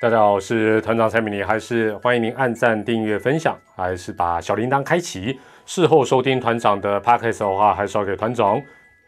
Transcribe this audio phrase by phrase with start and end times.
[0.00, 5.38] 大家好，我是团长蔡明尼，还是欢迎您按赞、订阅、分享，还是把小铃铛开启。
[5.64, 8.60] 事后收听团长的 podcast 的话，还是要给团长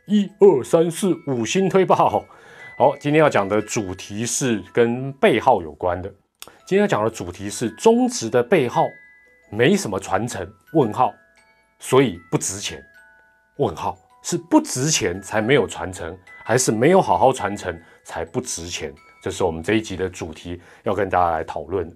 [0.07, 2.25] 一二三四五星推爆。
[2.79, 6.09] 好，今天要讲的主题是跟背号有关的。
[6.65, 8.87] 今天要讲的主题是中职的背号
[9.51, 10.49] 没什么传承？
[10.73, 11.13] 问号，
[11.81, 12.83] 所以不值钱？
[13.57, 13.99] 问号。
[14.23, 18.93] 是不值钱才没有传承，还是没有好好传承才不值钱？
[19.27, 21.93] 这是我们这一集的主题，要跟大家来讨论。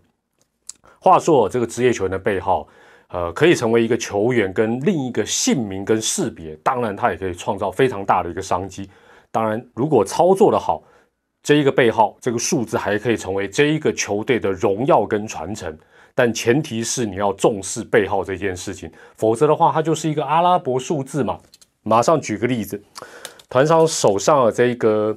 [0.99, 2.67] 话说，这个职业球员的背号，
[3.07, 8.91] 呃，可以成为一个球员跟另一个姓名跟识别，当然，它也可以创造非常大的一个商机。
[9.31, 10.83] 当然，如果操作的好，
[11.41, 15.79] 这一个背号这个数字还可以成为这一个球队的荣耀跟传承。
[16.17, 21.39] 但前提是你要重视背号这件事情，否则的话，它就是一个阿拉伯数字嘛。
[21.85, 22.83] 马上举个例子，
[23.49, 25.17] 团长手上的这一个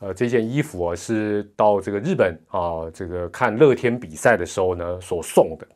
[0.00, 5.66] 呃这件衣服啊，是到这个日本啊这个看乐天比赛的时候呢所送的。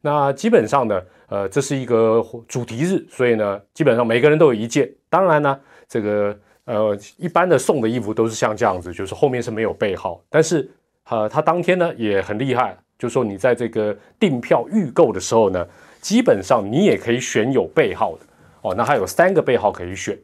[0.00, 4.88] 那基本上呢，呃，这是一个主题日，所以呢，基本上每个人都有一件。
[5.08, 10.22] 当然呢，这个呃一般的送的衣服都是像这样子，就是后面是没有背号。
[10.30, 10.70] 但是
[11.08, 15.66] 呃，他当天呢也很厉害，就说你在这个订票预购的时候呢，
[16.00, 18.20] 基本上你也可以选有背号的。
[18.62, 20.16] 哦，那还有三个背号可以选，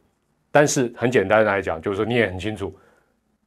[0.50, 2.72] 但是很简单来讲，就是说你也很清楚，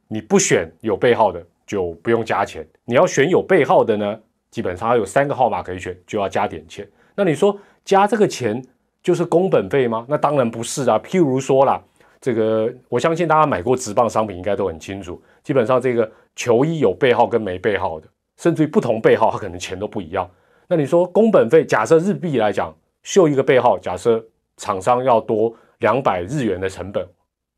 [0.08, 6.88] 你不选有背号的就不用加钱，你要选有背号的呢，基本上还有三个号码可以选，就要加点钱。
[7.14, 8.62] 那你说加这个钱
[9.02, 10.04] 就是工本费吗？
[10.08, 10.98] 那当然不是啊。
[10.98, 11.82] 譬如说啦，
[12.20, 20.28] 这个我相信大家买过直棒商品应该都很清楚，基本上这个球衣有背号跟没背号的，甚至于不同背号，它可能钱都不一样。
[20.68, 24.24] 那你说工本费，假设日币来讲，绣一个背号，假设。
[24.58, 27.06] 厂商要多两百日元的成本，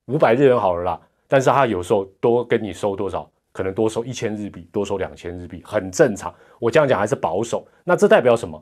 [0.06, 1.00] 五百日元好了啦。
[1.28, 6.34] 但是他有时候多跟你收多少，可能多收一千日币，多收两千日币，很正常。
[6.58, 7.66] 我这样讲还是保守。
[7.84, 8.60] 那这代表什么？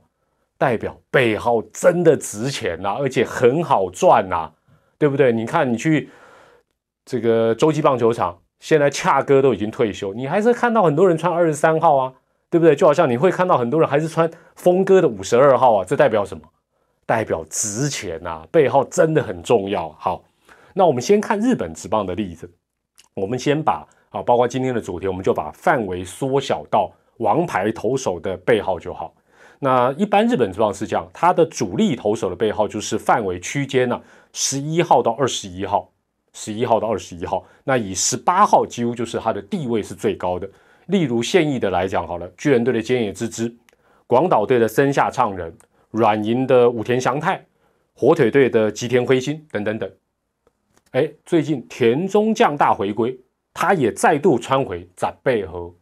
[0.58, 4.50] 代表背号真的值钱呐，而且很好赚呐，
[4.98, 5.30] 对不对？
[5.30, 6.08] 你看你去
[7.04, 12.14] 这个洲际棒球场，现在恰哥都已经退休，你还是看到很多人穿二十三号啊，
[12.48, 12.74] 对不对？
[12.74, 16.42] 就好像你会看到很多人还是穿峰哥的五十二号啊，这代表什么？
[17.04, 19.90] 代表值钱呐，背号真的很重要。
[19.98, 20.24] 好，
[20.72, 22.50] 那我们先看日本职棒的例子。
[23.16, 29.14] 我们先把啊，包括今天的主题，我们就把范围缩小到王牌投手的背号就好。
[29.58, 33.98] 那一般日本职棒是这样，它的主力投手的背号就是范围区间呢，
[34.34, 35.90] 十一号到二十一号，
[36.34, 37.42] 十一号到二十一号。
[37.64, 40.46] 那以十八号几乎就是它的地位是最高的。
[40.88, 43.52] 例如现役的来讲，好了，巨人队的菅野之之，
[44.06, 45.56] 广岛队的森下畅人。
[45.92, 47.42] 软银的武田祥太，
[47.94, 49.90] 火腿队的吉田辉心等等等，
[50.92, 53.18] 哎，最近田中将大回归，
[53.52, 55.74] 他也再度穿回展背和。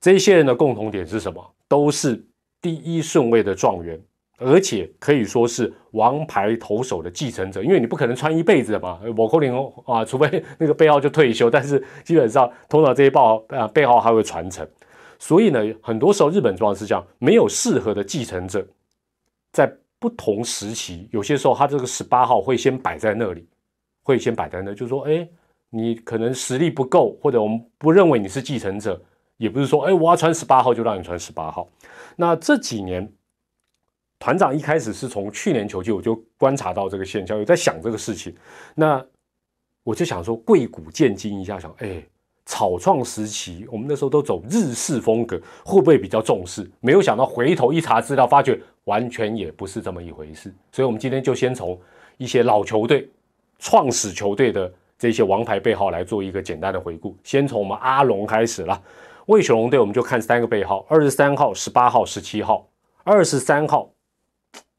[0.00, 1.54] 这些人的共同点是什么？
[1.68, 2.24] 都是
[2.60, 4.00] 第一顺位的状元，
[4.38, 7.62] 而且可以说是王牌投手的继承者。
[7.62, 9.54] 因为你不可能穿一辈子嘛，某扣零
[9.86, 14.66] 啊，除非 那个背号就退休，但是基本上通常这些报啊背号还会传承。
[15.18, 18.66] 所以呢，很多时候日本状况是这样，没有适合的继承者。
[19.52, 23.46] 在不同时期，有些时候他这个十八号会先摆在那里，
[24.10, 25.26] 会先摆在那，就是说，哎，
[25.70, 29.00] 你可能实力不够，或者我们不认为你是继承者，
[29.38, 31.68] 也不是说，哎，我要穿十八号就让你穿十八号。
[32.16, 33.10] 那这几年，
[34.18, 38.34] 团长一开始是从去年球季我就观察到这个现象，有在想这个事情，
[38.74, 39.04] 那
[39.84, 42.02] 我就想说，贵古见今一下，想，哎。
[42.46, 46.68] 草创时期，我们那时候都走日式风格，会不会比较重视？
[46.80, 50.52] 没有想到回头一查资料，发觉完全也不是这么一回事。
[50.72, 51.78] 所以，我们今天就先从
[52.16, 53.08] 一些老球队、
[53.60, 57.16] 创始球队的这些王牌背号来做一个简单的回顾。
[57.22, 58.82] 先从我们阿龙开始了，
[59.26, 62.66] 魏雪龙队，我们就看三个背号：二十三号、十八号、十七号。
[63.04, 63.90] 二十三号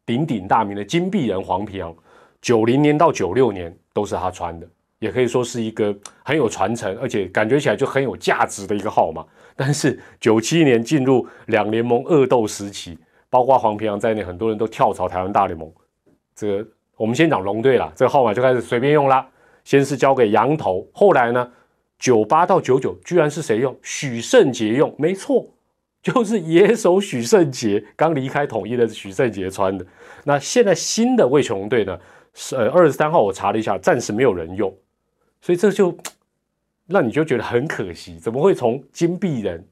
[0.06, 1.96] 鼎鼎大名的金币人黄皮昂，
[2.42, 4.68] 九零年到九六年都是他穿的。
[5.00, 5.94] 也可以说是一个
[6.24, 9.26] 很有传承，而且感觉起来就很有价值的一个号码。
[9.56, 12.96] 但是九七年进入两联盟恶斗时期，
[13.28, 15.68] 包括黄皮洋在内，很多人都跳槽台湾大联盟。
[16.36, 16.68] 这个
[17.02, 19.28] 我们先讲龙队啦，这个号码就开始随便用啦。
[19.64, 21.52] 先是交给羊头，后来呢，
[21.98, 23.76] 九八到九九居然是谁用？
[23.82, 25.48] 许胜杰用，没错，
[26.04, 29.84] 就是野手许胜杰刚离开统一的许胜杰穿的。
[30.26, 32.00] 那现在新的魏雄队呢？
[32.36, 34.72] 是呃二十三号，我查了一下，暂时没有人用。
[35.42, 35.98] 所以这就
[36.86, 39.68] 那你就觉得很可惜，怎么会从金币人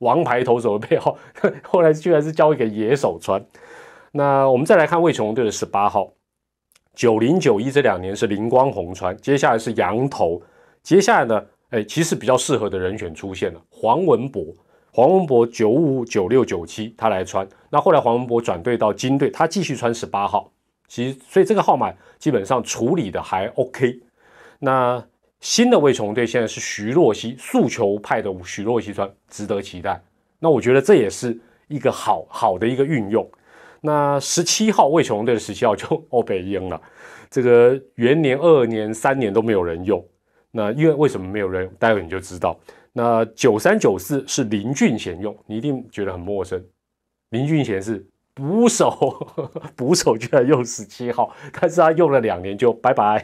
[0.00, 1.16] 王牌投手的背后，
[1.64, 3.42] 后来居然是交给野手穿？
[4.12, 6.12] 那我们再来看魏琼队的十八号，
[6.94, 10.40] 九零九一这两年是林光宏穿，接下来是羊头，
[10.82, 14.44] 接下来呢，哎，其实比较适合的人选出现了，黄文博。
[14.96, 20.52] 黄文博九五九六九七他来穿，那后来黄文博转队到金队，他继续穿十八号。
[20.86, 23.98] 其实，所以这个号码基本上处理的还 OK。
[24.60, 25.04] 那
[25.40, 30.00] 新的卫崇队现在是徐若曦，速球派的徐若曦穿，值得期待。
[30.38, 31.36] 那我觉得这也是
[31.66, 33.28] 一个好好的一个运用。
[33.86, 36.80] 那十七号魏崇队的十七号就 欧北英了，
[37.30, 40.02] 这个元年、二年、三年都没有人用。
[40.50, 41.70] 那因为为什么没有人？
[41.78, 42.58] 待会你就知道。
[42.94, 46.64] 那九三九四是林俊贤用，你一定觉得很陌生。
[47.28, 48.90] 林俊贤是捕手，
[49.76, 53.22] 捕手居然用十七号，但是他用了两年就拜拜。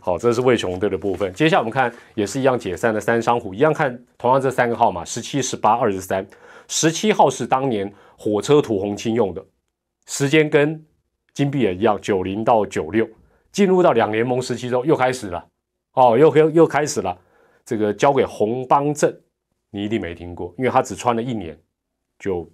[0.00, 1.32] 好，这是魏琼队的部分。
[1.32, 6.24] 接下来我们看也是一样解散的三商虎，一样看同样这三个号码：十七、十八、二十三。
[6.68, 9.42] 十七号是当年火车涂红青用的，
[10.08, 10.84] 时间跟
[11.32, 13.08] 金币也一样，九零到九六。
[13.52, 15.46] 进入到两联盟时期之后，又开始了。
[15.92, 17.16] 哦，又又又开始了。
[17.64, 19.14] 这个交给洪邦镇，
[19.70, 21.58] 你一定没听过，因为他只穿了一年
[22.18, 22.48] 就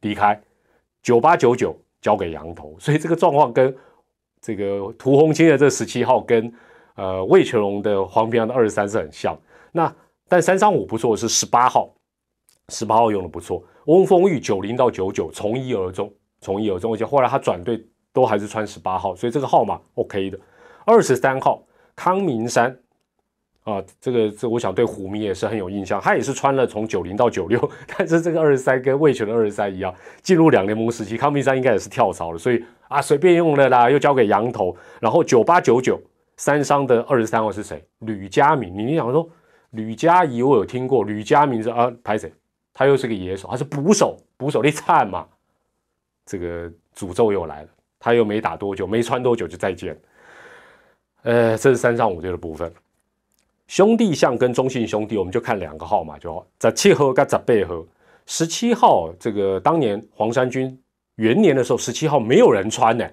[0.00, 0.40] 离开。
[1.02, 3.74] 九八九九交给羊头，所以这个状况跟
[4.40, 6.52] 这个涂红青的这十七号跟
[6.94, 9.36] 呃魏全龙的黄平洋的二十三是很像。
[9.72, 9.92] 那
[10.28, 11.92] 但三三五不错是十八号，
[12.68, 13.64] 十八号用的不错。
[13.86, 20.38] 翁丰玉九零到九九从一而终，从一而终，而且后来他转队都还是穿十八号，所以这个号码 OK 的。
[20.84, 21.62] 二十三号
[21.94, 22.76] 康明山。
[23.62, 36.00] 啊，这个这我想对虎迷也是很有印象，他也是穿了从九零到九六， 但是这个二十三跟魏权的二十三一样，进入两联盟时期，康明山应该也是跳槽了，所以啊随便用了啦，又交给羊头，然后九八九九
[36.38, 37.84] 三商的二十三号是谁？
[37.98, 39.28] 吕佳明，你想说
[39.72, 42.32] 吕佳怡我有听过，吕佳明是啊，拍谁？
[42.72, 45.26] 他又是个野手，他是捕手，捕手你惨嘛，
[46.30, 47.68] 这个诅咒又来了，
[47.98, 50.00] 他又没打多久，没穿多久就再见，
[51.24, 52.72] 呃，这是三上五队的部分。
[53.66, 56.46] 兄弟相跟中信兄弟，我们就看两个号码就好。
[56.56, 57.84] 在七号跟在背号，
[58.26, 60.80] 十七号这个当年黄山军
[61.16, 63.04] 元年的时候，十七号没有人穿呢。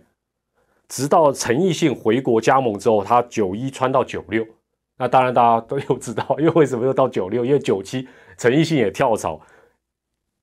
[0.87, 4.45] 直到陈奕迅回国加盟之后，他九一穿到九六。
[4.95, 7.43] 那当然大家都 有知道，因为为什么又到九六？
[7.43, 9.41] 因为九七陈奕迅也跳槽，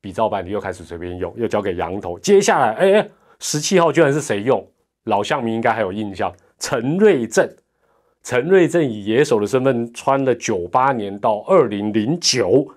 [0.05, 2.19] 比照办你又开始随便用，又交给羊头。
[2.19, 3.09] 接下来，哎哎，
[3.39, 4.63] 十七号居然是谁用？
[5.05, 7.49] 老乡民应该还有印象，陈瑞正。
[8.23, 12.69] 陈瑞正以野手的身份穿了九八年到二零零九，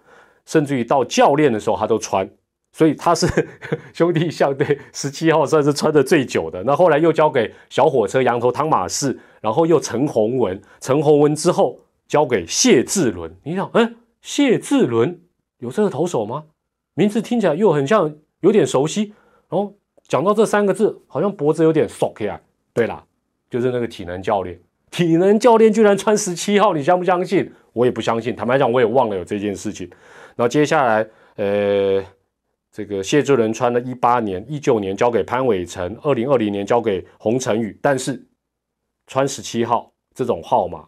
[0.45, 2.29] 甚至于到教练的时候他都穿，
[2.71, 3.27] 所以他是
[3.94, 6.63] 兄弟象队十七号算是穿的最久的。
[6.63, 11.77] 那后来又交给小火车羊头汤马士，然后又陈宏文，陈宏文之后
[12.07, 13.29] 交给谢志伦。
[13.44, 13.91] 你想，哎，
[14.21, 15.19] 谢志伦
[15.59, 16.45] 有这个投手吗？
[16.98, 19.14] 名字听起来又很像，有点熟悉。
[19.48, 19.72] 然后
[20.08, 22.42] 讲到这三个字，好像脖子有点耸起来。
[22.74, 23.06] 对啦，
[23.52, 24.60] 就是那个体能教练。
[24.90, 27.52] 体能教练居然穿十七号，你相不相信？
[27.74, 28.36] 我也不相信。
[28.36, 29.88] 坦白讲，我也忘了有这件事情。
[30.36, 32.04] 然后接下来，呃，
[32.72, 37.78] 这个谢志伦穿了一八年、一九年交给潘伟成，二零二零年交给洪承宇。
[37.80, 38.20] 但是
[39.06, 40.88] 穿十七号这种号码，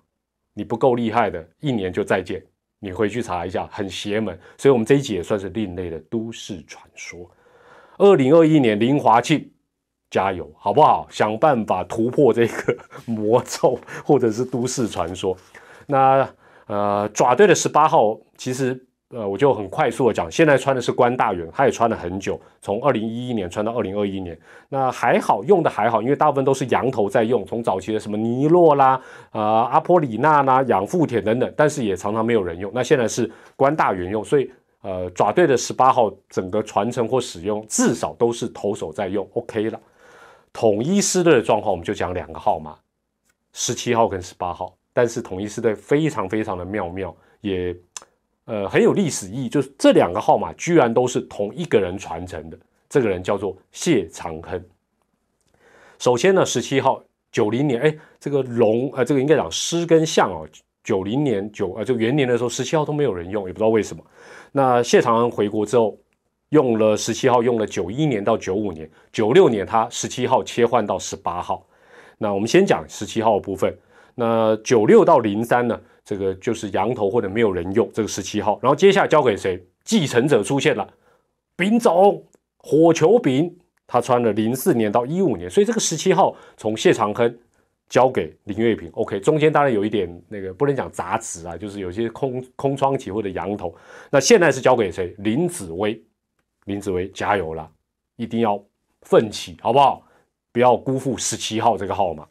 [0.55, 2.43] 你不够厉害的，一年就再见。
[2.79, 4.37] 你回去查一下，很邪门。
[4.57, 7.29] 所以，我们这一集也算是另类的都市传说。
[7.97, 9.49] 二零二一年林华庆。
[10.11, 11.07] 加油，好不好？
[11.11, 15.37] 想办法突破这个魔咒，或者是都市传说。
[15.85, 16.27] 那
[16.65, 24.39] 呃，爪队的十八号，其实呃，我就很快速的讲，现在穿的是关大元，他也穿了很久，从二零一一年穿到二零二一年。
[24.69, 29.01] 那还好，用的还好，因为大部分都是羊头在用，从早期的什么尼洛啦、
[29.31, 32.71] 啊阿波里纳啦、养富田等等，但是也常常没有人用。
[32.73, 34.51] 那现在是关大元用，所以
[34.81, 39.79] 呃，爪队的十八号整个传承或使用，至少都是投手在用，OK 了。
[40.53, 42.75] 统一师队的状况，我们就讲两个号码，
[43.53, 44.75] 十七号跟十八号。
[44.93, 47.75] 但是统一师队非常非常的妙妙，也
[48.49, 52.57] 呃很有历史意义，就是这两个号码居然都是同一个人传承的。
[52.89, 54.61] 这个人叫做谢长亨。
[55.99, 57.01] 首先呢，十七号
[57.31, 60.47] 九零年，哎，这个龙，呃，这个应该讲狮跟象哦，
[60.83, 64.03] 九零年九呃，就元年的时候，十七号都没有人用，也不知道为什么。
[64.51, 65.97] 那谢长亨回国之后。
[66.49, 71.63] 用了十七号，用了九一年到九五年，九六年他十七号切换到十八号。
[72.17, 73.71] 那我们先讲十七号的部分。
[74.15, 75.79] 那九六到零三呢，
[76.09, 78.57] 这个就是羊头或者没有人用这个十七号。
[78.63, 79.63] 然后接下来交给谁？
[79.83, 80.91] 继承者出现了，
[81.55, 82.23] 丙总
[82.57, 87.37] 火球丙，他穿了零四年到一五年，所以这个十七号从谢长亨
[87.89, 88.89] 交给林月平。
[88.93, 93.75] OK，中间当然有一点那个不能讲杂质啊，就是有些空空窗期或者羊头。
[94.09, 95.13] 那现在是交给谁？
[95.19, 96.01] 林子威。
[96.65, 97.69] 林子维，加油了，
[98.15, 98.59] 一定要
[99.03, 100.01] 奋起，好不好？
[100.51, 102.27] 不要辜负十七号这个号码。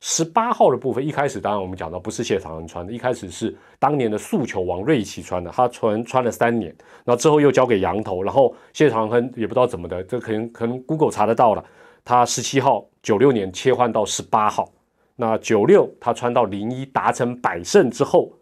[0.00, 11.62] 十八号的部分，一开始当然我们讲到不是谢长亨穿的，一开始是当年的速球王瑞奇穿的，他穿穿了三年，然后之后又交给羊头，然后谢长亨也不知道怎么的，这可能可能 Google 查得到了，
[12.02, 14.72] 他十七号九六年切换到十八号，
[15.16, 18.32] 那九六他穿到零一达成百胜之后，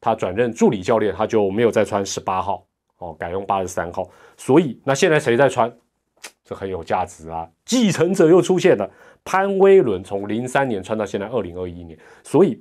[0.00, 2.64] 他转任助理教练，他就没有再穿十八号
[2.98, 5.72] 哦，改用八十三号，所以那现在谁在穿？
[6.44, 7.48] 这很有价值啊！
[7.64, 8.90] 继承者又出现了，
[9.28, 12.58] 潘威伦从零三年穿到现在二零二一年，所以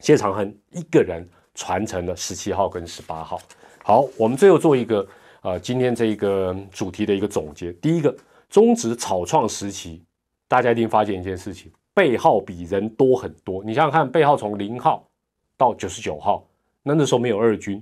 [0.00, 1.24] 谢长亨一个人
[1.54, 3.38] 传承了十七号跟十八号。
[3.84, 5.06] 好，我们最后做一个
[5.42, 7.72] 呃今天这个主题的一个总结。
[7.74, 8.12] 第一个，
[8.50, 10.02] 中职草创时期，
[10.48, 13.62] 大家一定发现一件事情，背号比人多很多。
[13.62, 15.08] 你想想看，背号从零号
[15.56, 16.44] 到九十九号，
[16.82, 17.80] 那那时候没有二军，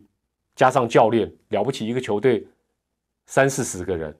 [0.54, 2.47] 加上教练，了不起一个球队
[3.25, 4.14] 三四十个人。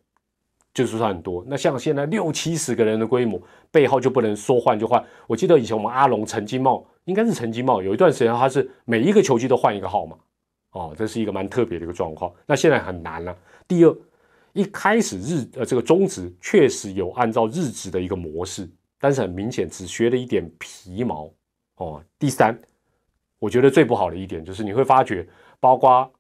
[0.75, 3.39] 就是算很多，那像现在六七十个人的规模，
[3.71, 5.05] 背后就不能说换就换。
[5.27, 10.17] 我记得以前我们阿龙陈金茂，应该是陈金茂，有一段时间他是每一个球季都换一个号码，
[10.71, 12.33] 哦，这是一个蛮特别的一个状况。
[12.47, 13.37] 那现在很难了。
[13.69, 13.95] 第二，
[14.55, 18.67] 一开始日呃这个中职确实有按照日职的一个模式，
[18.99, 21.31] 但是很明显只学了一点皮毛
[21.77, 22.03] 哦。
[22.19, 22.59] 第三，
[23.39, 25.29] 我觉得最不好的一点就是你会发觉，
[25.61, 26.11] 包括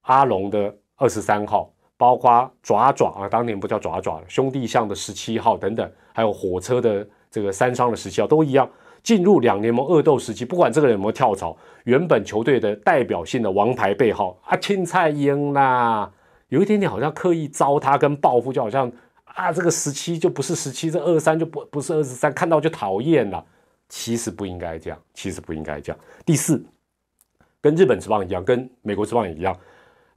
[0.00, 1.72] 阿龙的二十三号。
[1.98, 8.66] 包括爪爪啊，当年不叫爪爪，兄弟象的十七号等等，还有火车的这个三商的十七号都一样，
[9.02, 16.10] 进入两联盟恶斗时期，不管这个人有没有跳槽，原本球队的代表性的王牌背号啊，青菜英啦，
[16.48, 18.90] 有一点点好像刻意糟蹋跟报复，就好像
[19.24, 23.44] 啊，这个十七就不是十七，这二三就不不是二十三，看到就讨厌了。
[23.88, 25.98] 其实不应该这样，其实不应该这样。
[26.26, 26.62] 第四，
[27.60, 29.56] 跟日本职棒一样，跟美国职棒也一样。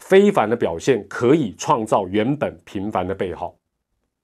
[0.02, 3.56] 非凡的表现可以创造原本平凡的背号，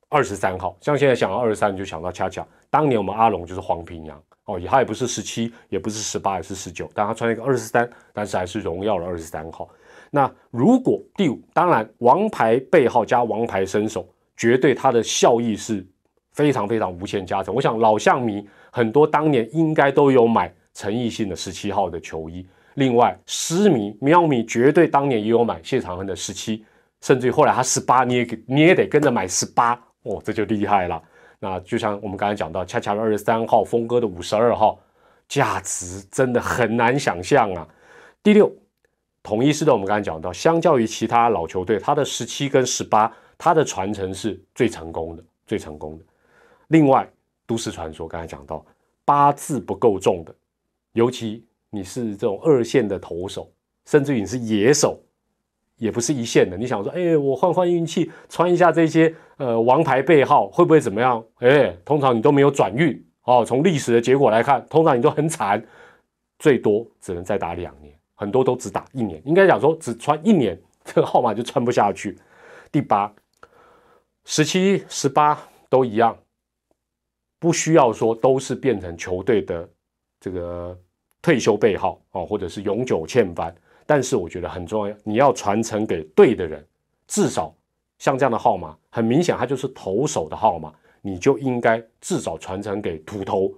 [0.10, 0.76] 二十三号。
[0.82, 9.70] 像现在想到二十三，你就想到恰恰当年我们阿龙就是黄平阳哦，也他也不是十七，也不是十八，也是十九，但他穿一个二十三，但是还是荣耀的二十三号。
[10.10, 14.06] 那如果第五，当然王牌背号加王牌身手，
[14.36, 15.86] 绝对它的效益是
[16.32, 17.54] 非常非常无限加成。
[17.54, 22.46] 我想老象迷很多当年应该都有买陈奕迅的十七号的球衣。
[22.78, 26.64] 另外，狮迷、喵迷绝对当年也有买谢长亨的十七，
[27.02, 31.02] 甚至于后来他十八，你也你也得跟着买十八哦，这就厉害了。
[31.40, 34.80] 那就像我们刚才讲到，恰恰的二十三号，峰哥的五十二号，
[35.28, 37.68] 价值真的很难想象啊。
[38.22, 38.52] 第六，
[39.24, 46.06] 统一师的我们刚才讲到，相较于其他老球队，他的十七跟十八，他的传承是最成功的，最成功的。
[46.68, 47.10] 另外，
[47.48, 48.64] 都市传说刚才讲到，
[49.04, 50.36] 八字不够重的，
[50.92, 51.44] 尤其。
[51.70, 53.52] 你是这种二线的投手，
[53.86, 55.00] 甚至于你是野手，
[55.76, 56.56] 也不是一线的。
[56.58, 61.24] 你想说，哎，我换换运气，穿一下这些呃王牌背号，会不会怎么样？
[61.40, 63.44] 哎，通常你都没有转运哦。
[63.46, 65.62] 从历史的结果来看，通常你都很惨，
[66.40, 69.22] 最多只能再打两年，很多都只打一年。
[69.26, 72.18] 应该讲说，只穿一年， 这个号码就穿不下去。
[72.72, 73.14] 第八、
[74.24, 75.38] 十七、十八
[75.70, 76.18] 都一样，
[77.40, 79.70] 不需要说都是变成球队的
[80.20, 80.78] 这个。
[81.28, 83.54] 退休背号哦，或者是永久欠番，
[83.86, 86.66] 但是我觉得很重要，你要传承给对的人，
[87.06, 87.54] 至少
[88.00, 93.54] 像这样的号码，很明显它就是投手的号码，你就应该至少传承给土头，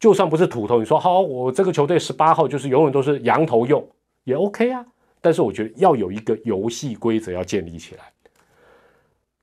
[0.00, 3.88] 就算不是土头，你说好，我这个球队十八号就是永远都是羊头用
[4.24, 4.84] 也 OK 啊，
[5.20, 8.02] 但是我觉得要有一个游戏规则要建立起来。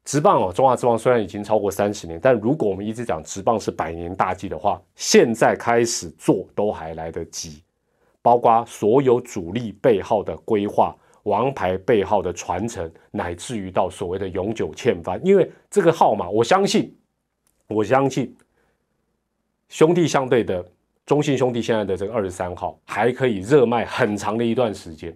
[0.03, 7.63] 直棒哦，中华之棒虽然已经超过三十年，但如果我们一直讲直棒是百年大计的话，现在开始做都还来得及。
[8.21, 16.95] 包括所有主力背号的规划、王牌背号的传承，乃至于到所谓的永久欠番，因为这个号码，我相信，
[17.67, 18.35] 我相信
[19.67, 20.65] 兄弟相对的
[21.05, 25.15] 中信兄弟现在的这个二十三号还可以热卖很长的一段时间，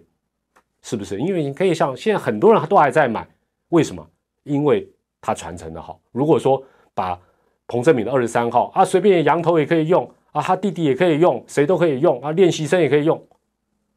[0.82, 1.20] 是不是？
[1.20, 3.28] 因为你可以像现在很多人都还在买，
[3.68, 4.06] 为什么？
[4.44, 4.88] 因为
[5.20, 6.00] 它传承的好。
[6.12, 6.62] 如果说
[6.94, 7.18] 把
[7.66, 13.24] 彭正敏的二十三号啊，随便羊头也可以用啊，他弟弟也可以用，谁都可以用啊，练习生也可以用，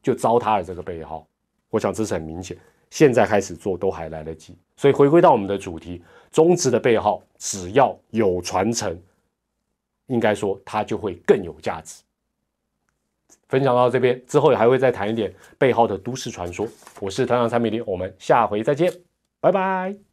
[0.00, 1.26] 就糟蹋了这个背号。
[1.68, 2.56] 我想这是很明显。
[2.90, 4.56] 现在开始做都还来得及。
[4.76, 8.96] 所以回归到我们的主题，中职的背号只要有传承，
[10.06, 12.02] 应该说它就会更有价值。
[13.48, 16.68] 分享到这边之后也，还会再谈一点背号的都市传说。
[17.00, 18.92] 我是团长蔡美丽，我们下回再见。
[19.40, 20.07] 拜拜。